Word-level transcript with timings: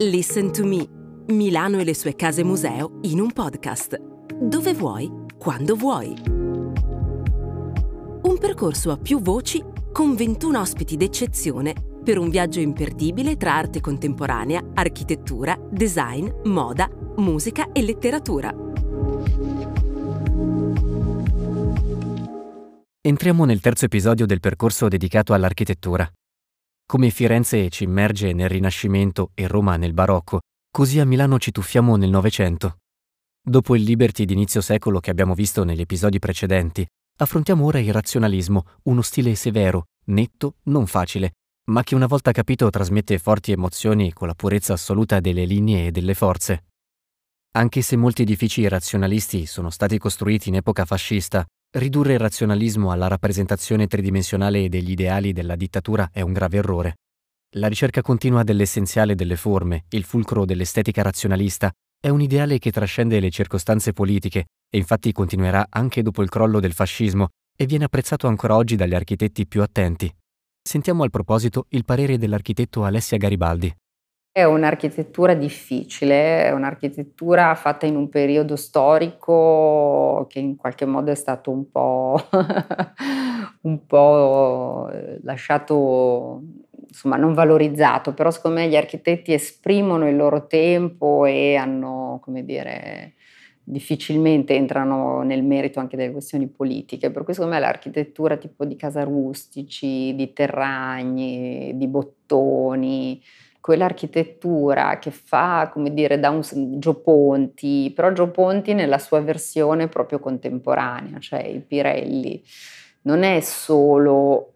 Listen 0.00 0.52
to 0.52 0.66
Me, 0.66 0.86
Milano 1.28 1.78
e 1.78 1.84
le 1.84 1.94
sue 1.94 2.14
case 2.14 2.44
museo 2.44 2.98
in 3.04 3.18
un 3.18 3.32
podcast. 3.32 3.96
Dove 3.96 4.74
vuoi, 4.74 5.10
quando 5.38 5.74
vuoi. 5.74 6.14
Un 8.22 8.36
percorso 8.38 8.90
a 8.90 8.98
più 8.98 9.22
voci 9.22 9.64
con 9.92 10.14
21 10.14 10.60
ospiti 10.60 10.98
d'eccezione 10.98 11.72
per 12.04 12.18
un 12.18 12.28
viaggio 12.28 12.60
imperdibile 12.60 13.38
tra 13.38 13.54
arte 13.54 13.80
contemporanea, 13.80 14.62
architettura, 14.74 15.58
design, 15.70 16.28
moda, 16.44 16.90
musica 17.16 17.72
e 17.72 17.80
letteratura. 17.80 18.54
Entriamo 23.00 23.46
nel 23.46 23.60
terzo 23.60 23.86
episodio 23.86 24.26
del 24.26 24.40
percorso 24.40 24.88
dedicato 24.88 25.32
all'architettura. 25.32 26.06
Come 26.88 27.10
Firenze 27.10 27.68
ci 27.68 27.82
immerge 27.82 28.32
nel 28.32 28.48
Rinascimento 28.48 29.32
e 29.34 29.48
Roma 29.48 29.76
nel 29.76 29.92
Barocco, 29.92 30.42
così 30.70 31.00
a 31.00 31.04
Milano 31.04 31.36
ci 31.40 31.50
tuffiamo 31.50 31.96
nel 31.96 32.10
Novecento. 32.10 32.76
Dopo 33.42 33.74
il 33.74 33.82
Liberty 33.82 34.24
d'inizio 34.24 34.60
secolo 34.60 35.00
che 35.00 35.10
abbiamo 35.10 35.34
visto 35.34 35.64
negli 35.64 35.80
episodi 35.80 36.20
precedenti, 36.20 36.86
affrontiamo 37.18 37.64
ora 37.64 37.80
il 37.80 37.92
razionalismo, 37.92 38.66
uno 38.84 39.02
stile 39.02 39.34
severo, 39.34 39.86
netto, 40.04 40.58
non 40.66 40.86
facile, 40.86 41.32
ma 41.70 41.82
che 41.82 41.96
una 41.96 42.06
volta 42.06 42.30
capito 42.30 42.70
trasmette 42.70 43.18
forti 43.18 43.50
emozioni 43.50 44.12
con 44.12 44.28
la 44.28 44.34
purezza 44.34 44.74
assoluta 44.74 45.18
delle 45.18 45.44
linee 45.44 45.88
e 45.88 45.90
delle 45.90 46.14
forze. 46.14 46.66
Anche 47.56 47.82
se 47.82 47.96
molti 47.96 48.22
edifici 48.22 48.68
razionalisti 48.68 49.44
sono 49.46 49.70
stati 49.70 49.98
costruiti 49.98 50.50
in 50.50 50.54
epoca 50.54 50.84
fascista, 50.84 51.44
Ridurre 51.70 52.14
il 52.14 52.18
razionalismo 52.18 52.90
alla 52.90 53.06
rappresentazione 53.06 53.86
tridimensionale 53.86 54.68
degli 54.68 54.90
ideali 54.90 55.32
della 55.32 55.56
dittatura 55.56 56.08
è 56.12 56.22
un 56.22 56.32
grave 56.32 56.56
errore. 56.56 56.94
La 57.56 57.68
ricerca 57.68 58.00
continua 58.02 58.42
dell'essenziale 58.42 59.14
delle 59.14 59.36
forme, 59.36 59.84
il 59.90 60.04
fulcro 60.04 60.44
dell'estetica 60.44 61.02
razionalista, 61.02 61.70
è 62.00 62.08
un 62.08 62.20
ideale 62.20 62.58
che 62.58 62.70
trascende 62.70 63.20
le 63.20 63.30
circostanze 63.30 63.92
politiche 63.92 64.46
e 64.70 64.78
infatti 64.78 65.12
continuerà 65.12 65.66
anche 65.68 66.02
dopo 66.02 66.22
il 66.22 66.28
crollo 66.28 66.60
del 66.60 66.72
fascismo 66.72 67.28
e 67.56 67.66
viene 67.66 67.84
apprezzato 67.84 68.26
ancora 68.26 68.56
oggi 68.56 68.76
dagli 68.76 68.94
architetti 68.94 69.46
più 69.46 69.62
attenti. 69.62 70.12
Sentiamo 70.62 71.02
al 71.02 71.10
proposito 71.10 71.66
il 71.70 71.84
parere 71.84 72.18
dell'architetto 72.18 72.84
Alessia 72.84 73.16
Garibaldi. 73.16 73.74
È 74.36 74.44
un'architettura 74.44 75.32
difficile, 75.32 76.44
è 76.44 76.50
un'architettura 76.52 77.54
fatta 77.54 77.86
in 77.86 77.96
un 77.96 78.10
periodo 78.10 78.54
storico 78.54 80.26
che 80.28 80.40
in 80.40 80.56
qualche 80.56 80.84
modo 80.84 81.10
è 81.10 81.14
stato 81.14 81.50
un 81.50 81.70
po', 81.70 82.20
un 83.62 83.86
po 83.86 84.90
lasciato, 85.22 86.42
insomma, 86.86 87.16
non 87.16 87.32
valorizzato, 87.32 88.12
però 88.12 88.30
secondo 88.30 88.60
me 88.60 88.68
gli 88.68 88.76
architetti 88.76 89.32
esprimono 89.32 90.06
il 90.06 90.16
loro 90.16 90.46
tempo 90.46 91.24
e 91.24 91.54
hanno, 91.56 92.20
come 92.22 92.44
dire, 92.44 93.14
difficilmente 93.62 94.54
entrano 94.54 95.22
nel 95.22 95.42
merito 95.44 95.80
anche 95.80 95.96
delle 95.96 96.12
questioni 96.12 96.46
politiche, 96.48 97.10
per 97.10 97.24
cui 97.24 97.32
secondo 97.32 97.54
me 97.54 97.60
l'architettura 97.60 98.36
tipo 98.36 98.66
di 98.66 98.76
casa 98.76 99.02
rustici, 99.02 100.14
di 100.14 100.34
terragni, 100.34 101.72
di 101.74 101.88
bottoni, 101.88 103.18
quell'architettura 103.66 105.00
che 105.00 105.10
fa, 105.10 105.70
come 105.72 105.92
dire, 105.92 106.20
da 106.20 106.30
un 106.30 106.40
Gio 106.78 107.00
Ponti, 107.00 107.90
però 107.92 108.12
Gio 108.12 108.30
Ponti 108.30 108.74
nella 108.74 108.98
sua 108.98 109.20
versione 109.20 109.88
proprio 109.88 110.20
contemporanea, 110.20 111.18
cioè 111.18 111.40
il 111.40 111.62
Pirelli, 111.62 112.40
non 113.02 113.24
è 113.24 113.40
solo, 113.40 114.52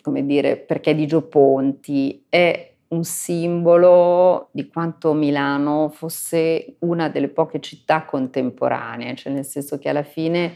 come 0.00 0.24
dire, 0.24 0.56
perché 0.56 0.94
di 0.94 1.06
Gio 1.06 1.28
Ponti, 1.28 2.24
è 2.30 2.76
un 2.88 3.04
simbolo 3.04 4.48
di 4.52 4.68
quanto 4.68 5.12
Milano 5.12 5.90
fosse 5.90 6.76
una 6.78 7.10
delle 7.10 7.28
poche 7.28 7.60
città 7.60 8.06
contemporanee, 8.06 9.16
cioè 9.16 9.34
nel 9.34 9.44
senso 9.44 9.78
che 9.78 9.90
alla 9.90 10.02
fine 10.02 10.54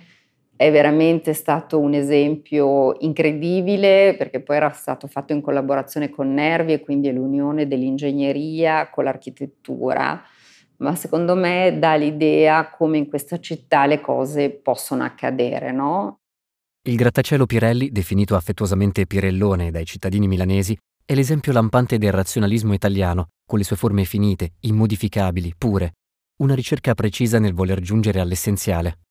è 0.57 0.71
veramente 0.71 1.33
stato 1.33 1.81
un 1.81 1.95
esempio 1.95 2.97
incredibile 3.01 4.15
perché 4.17 4.41
poi 4.41 4.57
era 4.57 4.71
stato 4.71 5.09
fatto 5.09 5.33
in 5.33 5.41
collaborazione 5.41 6.11
con 6.11 6.33
Nervi 6.33 6.73
e 6.73 6.81
quindi 6.81 7.09
è 7.09 7.13
l'unione 7.13 7.67
dell'ingegneria 7.67 8.89
con 8.91 9.05
l'architettura, 9.05 10.23
ma 10.79 10.95
secondo 10.95 11.35
me 11.35 11.77
dà 11.79 11.97
l'idea 11.97 12.71
come 12.71 12.99
in 12.99 13.09
questa 13.09 13.41
città 13.41 13.87
le 13.87 14.01
cose 14.01 14.51
possono 14.51 15.03
accadere, 15.03 15.73
no? 15.73 16.21
Il 16.87 16.97
grattacielo 16.97 17.47
Pirelli, 17.47 17.91
definito 17.91 18.37
affettuosamente 18.37 19.07
Pirellone 19.07 19.71
dai 19.71 19.87
cittadini 19.87 20.29
milanesi, 20.29 20.77
è 21.07 21.15
l'esempio 21.15 21.53
lampante 21.53 21.99
del 21.99 22.13
razionalismo 22.13 22.75
italiano, 22.75 23.29
con 23.47 23.59
le 23.59 23.65
sue 23.65 23.77
forme 23.77 24.05
finite, 24.05 24.53
immodificabili, 24.61 25.55
pure, 25.57 25.95
una 26.43 26.55
ricerca 26.55 26.95
precisa 26.95 27.39
nel 27.39 27.55
voler 27.55 27.81
giungere 27.81 28.21
all'essenziale. 28.21 29.04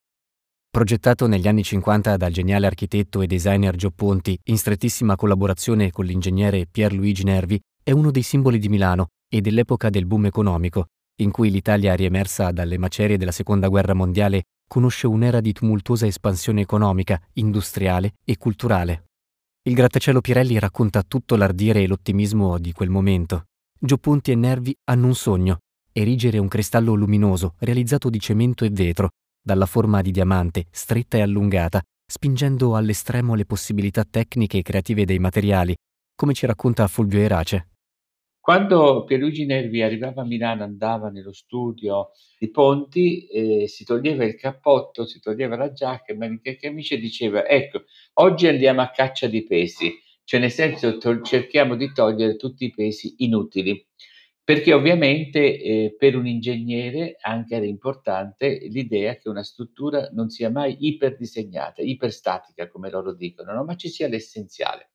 Progettato 0.73 1.27
negli 1.27 1.47
anni 1.47 1.61
50 1.61 2.17
dal 2.17 2.31
geniale 2.31 2.65
architetto 2.65 3.21
e 3.21 3.27
designer 3.27 3.75
Gio 3.75 3.91
Ponti 3.91 4.35
in 4.45 4.57
strettissima 4.57 5.15
collaborazione 5.15 5.91
con 5.91 6.03
l'ingegnere 6.03 6.65
Pierluigi 6.65 7.23
Nervi, 7.23 7.61
è 7.83 7.91
uno 7.91 8.09
dei 8.09 8.23
simboli 8.23 8.57
di 8.57 8.69
Milano 8.69 9.09
e 9.29 9.39
dell'epoca 9.39 9.91
del 9.91 10.07
boom 10.07 10.25
economico, 10.25 10.87
in 11.17 11.29
cui 11.29 11.51
l'Italia 11.51 11.93
riemersa 11.93 12.51
dalle 12.51 12.79
macerie 12.79 13.17
della 13.17 13.31
Seconda 13.31 13.67
Guerra 13.67 13.93
Mondiale 13.93 14.45
conosce 14.67 15.05
un'era 15.05 15.41
di 15.41 15.53
tumultuosa 15.53 16.07
espansione 16.07 16.61
economica, 16.61 17.21
industriale 17.33 18.15
e 18.25 18.37
culturale. 18.37 19.09
Il 19.69 19.75
grattacielo 19.75 20.21
Pirelli 20.21 20.57
racconta 20.57 21.03
tutto 21.03 21.35
l'ardire 21.35 21.83
e 21.83 21.87
l'ottimismo 21.87 22.57
di 22.57 22.71
quel 22.71 22.89
momento. 22.89 23.43
Gio 23.79 23.97
Ponti 23.99 24.31
e 24.31 24.35
Nervi 24.35 24.75
hanno 24.85 25.05
un 25.05 25.13
sogno, 25.13 25.59
erigere 25.91 26.39
un 26.39 26.47
cristallo 26.47 26.95
luminoso 26.95 27.53
realizzato 27.59 28.09
di 28.09 28.19
cemento 28.19 28.65
e 28.65 28.71
vetro, 28.71 29.11
dalla 29.43 29.65
forma 29.65 30.01
di 30.01 30.11
diamante, 30.11 30.67
stretta 30.71 31.17
e 31.17 31.21
allungata, 31.21 31.81
spingendo 32.09 32.75
all'estremo 32.75 33.35
le 33.35 33.45
possibilità 33.45 34.05
tecniche 34.09 34.59
e 34.59 34.61
creative 34.61 35.03
dei 35.03 35.19
materiali, 35.19 35.75
come 36.15 36.33
ci 36.33 36.45
racconta 36.45 36.87
Fulvio 36.87 37.19
Erace. 37.19 37.67
Quando 38.39 39.05
Pierluigi 39.05 39.45
Nervi 39.45 39.81
arrivava 39.81 40.21
a 40.21 40.25
Milano, 40.25 40.63
andava 40.63 41.09
nello 41.09 41.31
studio 41.31 42.09
di 42.37 42.51
Ponti, 42.51 43.25
eh, 43.27 43.67
si 43.69 43.85
toglieva 43.85 44.25
il 44.25 44.35
cappotto, 44.35 45.05
si 45.05 45.21
toglieva 45.21 45.55
la 45.55 45.71
giacca, 45.71 46.11
il 46.11 46.17
maniche 46.17 46.51
e 46.51 46.57
camicia 46.57 46.95
e 46.95 46.99
diceva, 46.99 47.47
ecco, 47.47 47.83
oggi 48.15 48.47
andiamo 48.47 48.81
a 48.81 48.89
caccia 48.89 49.27
di 49.27 49.45
pesi, 49.45 49.93
cioè 50.25 50.41
nel 50.41 50.51
senso 50.51 50.97
to- 50.97 51.21
cerchiamo 51.21 51.75
di 51.75 51.93
togliere 51.93 52.35
tutti 52.35 52.65
i 52.65 52.73
pesi 52.73 53.15
inutili 53.19 53.85
perché 54.43 54.73
ovviamente 54.73 55.39
eh, 55.39 55.95
per 55.97 56.17
un 56.17 56.27
ingegnere 56.27 57.15
anche 57.21 57.55
era 57.55 57.65
importante 57.65 58.67
l'idea 58.69 59.15
che 59.15 59.29
una 59.29 59.43
struttura 59.43 60.09
non 60.11 60.29
sia 60.29 60.49
mai 60.49 60.75
iperdisegnata, 60.79 61.81
iperstatica 61.81 62.67
come 62.67 62.89
loro 62.89 63.13
dicono, 63.13 63.53
no? 63.53 63.63
ma 63.63 63.75
ci 63.75 63.87
sia 63.87 64.07
l'essenziale. 64.07 64.91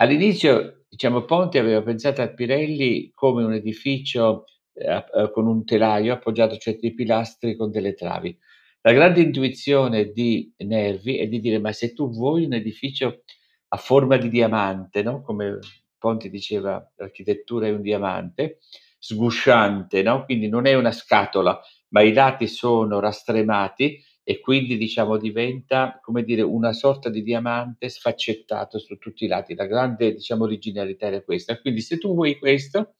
All'inizio, 0.00 0.84
diciamo, 0.88 1.24
Ponte 1.24 1.58
aveva 1.58 1.82
pensato 1.82 2.22
a 2.22 2.32
Pirelli 2.32 3.10
come 3.12 3.42
un 3.42 3.52
edificio 3.54 4.44
eh, 4.72 5.04
eh, 5.12 5.30
con 5.32 5.48
un 5.48 5.64
telaio 5.64 6.12
appoggiato 6.12 6.54
a 6.54 6.58
certi 6.58 6.94
pilastri 6.94 7.56
con 7.56 7.72
delle 7.72 7.94
travi. 7.94 8.38
La 8.82 8.92
grande 8.92 9.20
intuizione 9.20 10.12
di 10.12 10.54
Nervi 10.58 11.18
è 11.18 11.26
di 11.26 11.40
dire: 11.40 11.58
ma 11.58 11.72
se 11.72 11.92
tu 11.92 12.10
vuoi 12.10 12.44
un 12.44 12.52
edificio 12.52 13.24
a 13.70 13.76
forma 13.76 14.16
di 14.16 14.28
diamante, 14.28 15.02
no? 15.02 15.20
come 15.22 15.58
Ponti 15.98 16.30
diceva 16.30 16.92
l'architettura 16.96 17.66
è 17.66 17.70
un 17.70 17.82
diamante, 17.82 18.60
sgusciante, 18.98 20.02
no? 20.02 20.24
quindi 20.24 20.48
non 20.48 20.66
è 20.66 20.74
una 20.74 20.92
scatola, 20.92 21.60
ma 21.88 22.02
i 22.02 22.12
lati 22.12 22.46
sono 22.46 23.00
rastremati 23.00 24.02
e 24.22 24.40
quindi 24.40 24.76
diciamo 24.76 25.16
diventa 25.16 25.98
come 26.02 26.22
dire 26.22 26.42
una 26.42 26.72
sorta 26.74 27.08
di 27.08 27.22
diamante 27.22 27.88
sfaccettato 27.88 28.78
su 28.78 28.98
tutti 28.98 29.24
i 29.24 29.26
lati. 29.26 29.54
La 29.54 29.66
grande 29.66 30.12
diciamo 30.12 30.44
originalità 30.44 31.06
era 31.06 31.22
questa. 31.22 31.58
Quindi 31.58 31.80
se 31.80 31.96
tu 31.96 32.12
vuoi 32.12 32.38
questo, 32.38 32.96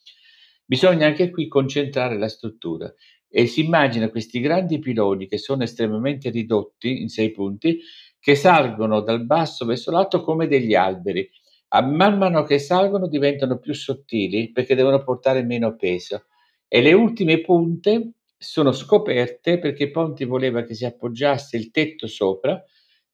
bisogna 0.65 1.07
anche 1.07 1.31
qui 1.31 1.47
concentrare 1.47 2.17
la 2.17 2.29
struttura 2.29 2.91
e 3.29 3.47
si 3.47 3.63
immagina 3.63 4.09
questi 4.09 4.41
grandi 4.41 4.79
piloni 4.79 5.27
che 5.27 5.37
sono 5.37 5.63
estremamente 5.63 6.31
ridotti 6.31 7.03
in 7.03 7.09
sei 7.09 7.31
punti 7.31 7.79
che 8.19 8.35
salgono 8.35 9.01
dal 9.01 9.25
basso 9.27 9.67
verso 9.67 9.91
l'alto 9.91 10.23
come 10.23 10.47
degli 10.47 10.75
alberi 10.75 11.29
a 11.69 11.83
man 11.83 12.19
mano 12.19 12.45
che 12.45 12.59
salgono 12.59 13.09
diventano 13.09 13.59
più 13.59 13.75
sottili 13.75 14.51
perché 14.53 14.75
devono 14.75 15.03
portare 15.03 15.43
meno 15.43 15.77
peso. 15.77 16.27
E 16.67 16.81
le 16.83 16.93
ultime 16.93 17.41
punte 17.41 18.13
sono 18.37 18.73
scoperte 18.73 19.59
perché 19.59 19.91
Ponti 19.91 20.25
voleva 20.25 20.63
che 20.63 20.75
si 20.75 20.85
appoggiasse 20.85 21.57
il 21.57 21.71
tetto 21.71 22.07
sopra 22.07 22.63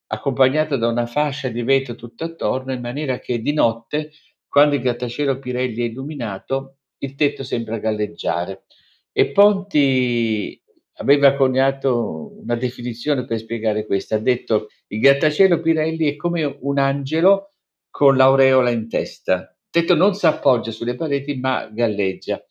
accompagnato 0.06 0.76
da 0.76 0.88
una 0.88 1.06
fascia 1.06 1.48
di 1.48 1.62
vetro 1.62 1.94
tutto 1.94 2.24
attorno 2.24 2.72
in 2.72 2.80
maniera 2.80 3.18
che 3.18 3.40
di 3.40 3.52
notte 3.52 4.10
quando 4.46 4.76
il 4.76 4.82
grattacielo 4.82 5.38
Pirelli 5.38 5.80
è 5.82 5.84
illuminato 5.86 6.76
il 6.98 7.14
tetto 7.16 7.42
sembra 7.42 7.78
galleggiare. 7.78 8.64
E 9.12 9.32
Ponti 9.32 10.60
aveva 10.98 11.34
coniato 11.34 12.38
una 12.40 12.54
definizione 12.54 13.24
per 13.24 13.38
spiegare 13.38 13.84
questo. 13.86 14.14
Ha 14.14 14.18
detto 14.18 14.68
il 14.88 15.00
grattacielo 15.00 15.60
Pirelli 15.60 16.08
è 16.12 16.16
come 16.16 16.44
un 16.44 16.78
angelo 16.78 17.53
con 17.94 18.16
l'aureola 18.16 18.70
in 18.70 18.88
testa. 18.88 19.56
Tetto 19.70 19.94
non 19.94 20.14
si 20.14 20.26
appoggia 20.26 20.72
sulle 20.72 20.96
pareti 20.96 21.36
ma 21.36 21.68
galleggia. 21.70 22.44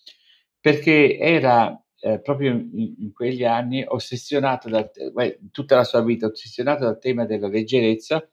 perché 0.57 1.17
era 1.17 1.77
eh, 1.99 2.21
proprio 2.21 2.51
in, 2.51 2.95
in, 2.97 3.11
quegli 3.11 3.43
anni 3.43 3.83
ossessionato 3.85 4.69
da, 4.69 4.89
beh, 5.11 5.39
tutta 5.51 5.75
la 5.75 5.83
sua 5.83 6.01
vita 6.01 6.27
ossessionato 6.27 6.85
dal 6.85 6.97
tema 6.97 7.25
della 7.25 7.49
leggerezza. 7.49 8.25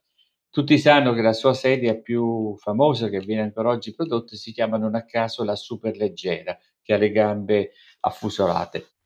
Tutti 0.49 0.77
sanno 0.77 1.13
che 1.13 1.21
la 1.21 1.33
sua 1.33 1.53
sedia 1.53 1.97
più 1.99 2.55
famosa, 2.57 3.09
che 3.09 3.19
viene 3.19 3.41
ancora 3.41 3.71
oggi 3.71 3.93
prodotta, 3.93 4.37
si 4.37 4.53
chiama 4.53 4.77
non 4.77 4.95
a 4.95 5.03
caso 5.03 5.43
la 5.43 5.57
super 5.57 5.97
leggera, 5.97 6.57
che 6.81 6.93
ha 6.93 6.97
le 6.97 7.11
gambe 7.11 7.71
affusolate. 7.99 9.00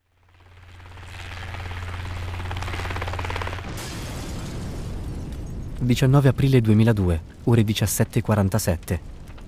19 5.79 6.29
aprile 6.29 6.61
2002, 6.61 7.21
ore 7.43 7.61
17.47. 7.63 8.99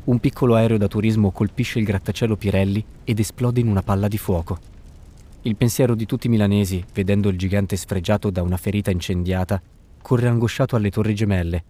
Un 0.05 0.19
piccolo 0.19 0.55
aereo 0.55 0.77
da 0.77 0.87
turismo 0.87 1.31
colpisce 1.31 1.79
il 1.79 1.85
grattacielo 1.85 2.35
Pirelli 2.35 2.83
ed 3.03 3.19
esplode 3.19 3.59
in 3.59 3.67
una 3.67 3.81
palla 3.81 4.07
di 4.07 4.17
fuoco. 4.17 4.59
Il 5.43 5.55
pensiero 5.55 5.95
di 5.95 6.05
tutti 6.05 6.27
i 6.27 6.29
milanesi, 6.29 6.83
vedendo 6.93 7.29
il 7.29 7.37
gigante 7.37 7.75
sfregiato 7.75 8.29
da 8.29 8.41
una 8.41 8.57
ferita 8.57 8.91
incendiata, 8.91 9.61
corre 10.01 10.27
angosciato 10.27 10.75
alle 10.75 10.91
Torri 10.91 11.15
Gemelle. 11.15 11.63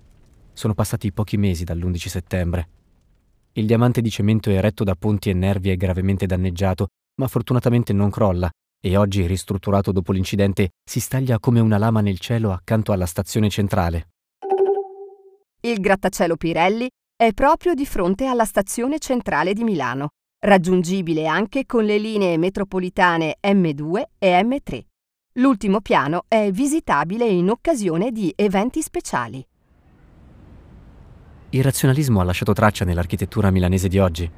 Sono 0.54 0.74
passati 0.74 1.12
pochi 1.12 1.38
mesi 1.38 1.63
dall'11 1.63 2.07
settembre. 2.07 2.68
Il 3.54 3.65
diamante 3.65 4.01
di 4.01 4.09
cemento 4.09 4.50
eretto 4.50 4.83
da 4.83 4.95
ponti 4.95 5.30
e 5.30 5.33
nervi 5.33 5.69
è 5.69 5.75
gravemente 5.75 6.25
danneggiato, 6.25 6.88
ma 7.19 7.27
fortunatamente 7.27 7.94
non 7.94 8.09
crolla 8.09 8.50
e 8.80 8.95
oggi, 8.95 9.25
ristrutturato 9.25 9.92
dopo 9.92 10.12
l'incidente, 10.12 10.69
si 10.83 11.00
staglia 11.00 11.39
come 11.39 11.59
una 11.59 11.77
lama 11.77 12.00
nel 12.00 12.19
cielo 12.19 12.51
accanto 12.51 12.92
alla 12.92 13.07
stazione 13.07 13.50
centrale. 13.50 14.07
Il 15.68 15.81
grattacielo 15.81 16.38
Pirelli 16.38 16.88
è 17.14 17.34
proprio 17.34 17.74
di 17.74 17.86
fronte 17.86 18.25
alla 18.25 18.46
stazione 18.46 19.00
centrale 19.00 19.52
di 19.52 19.66
Milano, 19.66 20.12
raggiungibile 20.46 21.28
anche 21.28 21.66
con 21.66 21.84
le 21.84 21.98
linee 21.98 22.38
metropolitane 22.38 23.36
M2 23.46 24.02
e 24.18 24.42
M3. 24.44 24.80
L'ultimo 25.34 25.81
piano 25.81 26.24
è 26.30 26.52
visitabile 26.52 27.25
in 27.25 27.50
occasione 27.50 28.12
di 28.12 28.31
eventi 28.38 28.81
speciali. 28.81 29.46
Il 31.50 31.64
razionalismo 31.66 32.22
ha 32.22 32.24
lasciato 32.24 32.54
traccia 32.54 32.86
nell'architettura 32.86 33.52
milanese 33.52 33.90
di 33.90 34.00
oggi. 34.00 34.31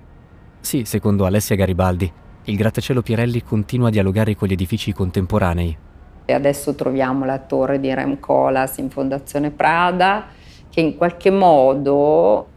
Sì, 0.60 0.84
secondo 0.86 1.28
Alessia 1.28 1.56
Garibaldi, 1.56 2.12
il 2.46 2.56
grattacielo 2.56 3.04
Pirelli 3.04 3.44
continua 3.44 3.90
a 3.90 3.92
dialogare 3.92 4.36
con 4.36 4.48
gli 4.48 4.54
edifici 4.54 4.94
contemporanei. 4.94 5.78
E 6.26 6.34
adesso 6.34 6.74
troviamo 6.74 7.24
la 7.26 7.38
torre 7.38 7.80
di 7.80 7.94
Rem 7.94 8.20
Koolhaas 8.20 8.78
in 8.78 8.90
Fondazione 8.90 9.52
Prada, 9.52 10.38
che 10.80 10.86
in 10.86 10.96
qualche 10.96 11.30
modo 11.30 12.48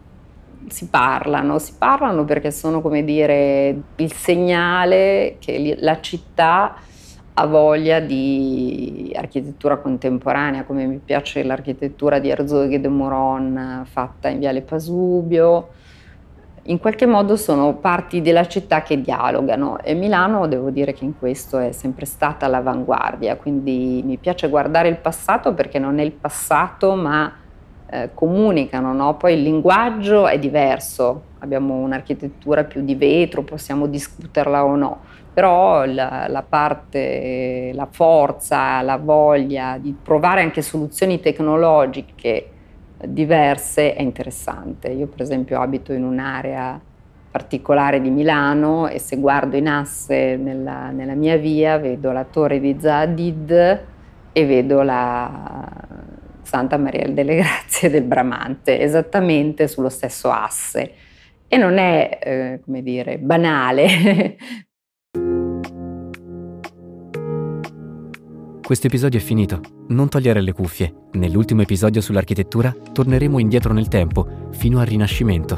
si 0.69 0.87
parlano, 0.87 1.59
si 1.59 1.75
parlano 1.77 2.25
perché 2.25 2.53
sono 2.53 2.81
come 2.81 3.03
dire 3.03 3.77
il 3.97 4.13
segnale 4.13 5.37
che 5.41 5.77
la 5.81 6.01
città 6.01 6.77
ha 7.35 7.47
voglia 7.47 7.99
di 7.99 9.13
architettura 9.17 9.79
contemporanea, 9.79 10.63
come 10.63 10.87
mi 10.87 11.01
piace 11.05 11.43
l'architettura 11.43 12.21
di 12.21 12.29
Herzog 12.29 12.77
de 12.77 12.89
Moron 12.89 13.85
fatta 13.91 14.29
in 14.29 14.39
Viale 14.39 14.63
Pasubio. 14.63 15.71
In 16.67 16.79
qualche 16.79 17.07
modo 17.07 17.35
sono 17.35 17.75
parti 17.75 18.21
della 18.21 18.47
città 18.47 18.83
che 18.83 19.01
dialogano 19.01 19.81
e 19.81 19.95
Milano 19.95 20.47
devo 20.47 20.71
dire 20.71 20.93
che 20.93 21.05
in 21.05 21.19
questo 21.19 21.59
è 21.59 21.73
sempre 21.73 22.05
stata 22.05 22.47
all'avanguardia, 22.47 23.35
quindi 23.35 24.01
mi 24.05 24.17
piace 24.17 24.49
guardare 24.49 24.87
il 24.87 24.99
passato 24.99 25.55
perché 25.55 25.81
non 25.81 25.99
è 25.99 26.03
il 26.03 26.13
passato 26.13 26.95
ma 26.95 27.41
eh, 27.93 28.09
comunicano, 28.15 28.94
no? 28.94 29.19
poi 29.19 29.35
il 29.35 29.43
linguaggio 29.43 30.27
è 30.27 30.39
diverso, 30.39 31.25
abbiamo 31.41 31.75
un'architettura 31.75 32.65
più 32.65 32.83
di 32.83 32.94
vetro, 32.94 33.43
possiamo 33.43 33.87
discuterla 33.87 34.65
o 34.65 34.75
no, 34.77 35.00
però 35.35 35.85
la, 35.85 36.27
la, 36.27 36.43
parte, 36.43 37.71
la 37.75 37.87
forza, 37.91 38.81
la 38.81 38.97
voglia 38.97 39.77
di 39.79 39.94
provare 40.03 40.41
anche 40.41 40.62
soluzioni 40.62 41.21
tecnologiche 41.21 42.49
diverse 43.05 43.95
è 43.95 44.00
interessante. 44.00 44.88
Io 44.88 45.06
per 45.06 45.21
esempio 45.21 45.61
abito 45.61 45.93
in 45.93 46.05
un'area 46.05 46.81
particolare 47.31 48.00
di 48.00 48.09
Milano 48.09 48.88
e 48.88 48.99
se 48.99 49.19
guardo 49.19 49.56
in 49.56 49.69
asse 49.69 50.37
nella, 50.37 50.88
nella 50.88 51.15
mia 51.15 51.37
via 51.37 51.77
vedo 51.77 52.11
la 52.11 52.25
torre 52.25 52.59
di 52.59 52.75
Zadid 52.79 53.81
e 54.33 54.47
vedo 54.47 54.81
la, 54.81 55.61
Santa 56.52 56.76
Maria 56.76 57.08
delle 57.08 57.37
Grazie 57.37 57.88
del 57.88 58.02
Bramante, 58.02 58.78
esattamente 58.78 59.66
sullo 59.69 59.88
stesso 59.88 60.31
asse. 60.31 60.93
E 61.49 61.56
non 61.56 61.78
è, 61.78 62.19
eh, 62.22 62.60
come 62.62 62.82
dire, 62.82 63.16
banale. 63.16 64.37
Questo 68.62 68.87
episodio 68.87 69.19
è 69.19 69.22
finito. 69.22 69.60
Non 69.88 70.10
togliere 70.10 70.43
le 70.43 70.52
cuffie. 70.52 71.06
Nell'ultimo 71.12 71.62
episodio 71.62 72.02
sull'architettura 72.02 72.70
torneremo 72.93 73.38
indietro 73.38 73.72
nel 73.72 73.88
tempo, 73.88 74.50
fino 74.50 74.78
al 74.78 74.84
Rinascimento. 74.84 75.56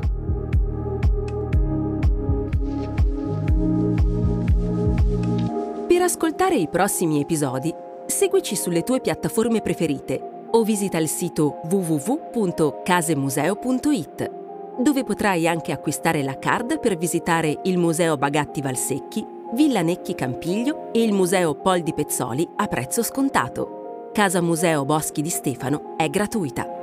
Per 5.89 6.03
ascoltare 6.03 6.55
i 6.55 6.69
prossimi 6.69 7.21
episodi, 7.21 7.75
seguici 8.07 8.55
sulle 8.55 8.83
tue 8.83 9.01
piattaforme 9.01 9.61
preferite 9.61 10.34
o 10.55 10.63
visita 10.63 10.99
il 10.99 11.09
sito 11.09 11.61
www.casemuseo.it, 11.69 14.31
dove 14.79 15.05
potrai 15.05 15.49
anche 15.49 15.73
acquistare 15.73 16.23
la 16.23 16.39
card 16.39 16.79
per 16.81 16.97
visitare 16.97 17.61
il 17.65 17.79
Museo 17.79 18.17
Bagatti 18.17 18.61
Valsecchi, 18.61 19.27
Villa 19.53 19.83
Necchi 19.83 20.15
Campiglio 20.15 20.93
e 20.93 21.03
il 21.03 21.13
Museo 21.13 21.55
Pol 21.55 21.83
di 21.83 21.93
Pezzoli 21.93 22.49
a 22.57 22.67
prezzo 22.67 23.03
scontato. 23.03 24.11
Casa 24.13 24.41
Museo 24.41 24.85
Boschi 24.85 25.23
di 25.23 25.29
Stefano 25.29 25.97
è 25.97 26.09
gratuita. 26.09 26.74